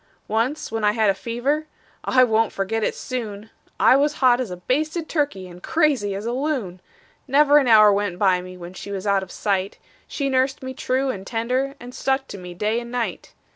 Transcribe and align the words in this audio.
Once 0.27 0.71
when 0.71 0.83
I 0.83 0.93
had 0.93 1.11
a 1.11 1.13
fever 1.13 1.67
I 2.03 2.23
won't 2.23 2.51
forget 2.51 2.83
it 2.83 2.95
soon 2.95 3.51
I 3.79 3.95
was 3.95 4.13
hot 4.13 4.41
as 4.41 4.49
a 4.49 4.57
basted 4.57 5.07
turkey 5.07 5.47
and 5.47 5.61
crazy 5.61 6.15
as 6.15 6.25
a 6.25 6.31
loon; 6.31 6.81
Never 7.27 7.59
an 7.59 7.67
hour 7.67 7.93
went 7.93 8.17
by 8.17 8.41
me 8.41 8.57
when 8.57 8.73
she 8.73 8.89
was 8.89 9.05
out 9.05 9.21
of 9.21 9.29
sight 9.31 9.77
She 10.07 10.27
nursed 10.27 10.63
me 10.63 10.73
true 10.73 11.11
and 11.11 11.27
tender, 11.27 11.75
and 11.79 11.93
stuck 11.93 12.25
to 12.29 12.39
me 12.39 12.55
day 12.55 12.79
and 12.79 12.89
night. 12.91 13.35